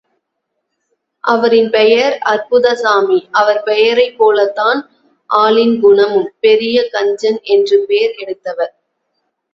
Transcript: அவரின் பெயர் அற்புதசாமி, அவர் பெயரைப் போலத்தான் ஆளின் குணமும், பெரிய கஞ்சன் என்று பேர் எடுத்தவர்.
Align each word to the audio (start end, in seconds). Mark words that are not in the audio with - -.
அவரின் 1.23 1.69
பெயர் 1.69 2.15
அற்புதசாமி, 2.23 3.19
அவர் 3.31 3.63
பெயரைப் 3.63 4.17
போலத்தான் 4.17 4.81
ஆளின் 5.29 5.79
குணமும், 5.79 6.29
பெரிய 6.39 6.89
கஞ்சன் 6.91 7.41
என்று 7.55 7.79
பேர் 7.85 8.13
எடுத்தவர். 8.17 8.73